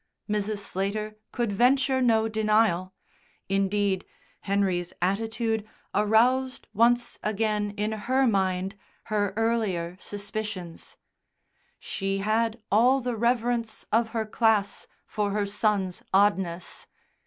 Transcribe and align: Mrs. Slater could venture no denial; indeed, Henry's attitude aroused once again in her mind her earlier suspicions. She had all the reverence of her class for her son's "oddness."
Mrs. 0.27 0.57
Slater 0.57 1.15
could 1.31 1.53
venture 1.53 2.01
no 2.01 2.27
denial; 2.27 2.91
indeed, 3.49 4.03
Henry's 4.39 4.93
attitude 4.99 5.63
aroused 5.93 6.65
once 6.73 7.19
again 7.21 7.75
in 7.77 7.91
her 7.91 8.25
mind 8.25 8.73
her 9.13 9.31
earlier 9.37 9.97
suspicions. 9.99 10.97
She 11.77 12.17
had 12.17 12.59
all 12.71 12.99
the 12.99 13.15
reverence 13.15 13.85
of 13.91 14.09
her 14.09 14.25
class 14.25 14.87
for 15.05 15.29
her 15.33 15.45
son's 15.45 16.01
"oddness." 16.11 16.87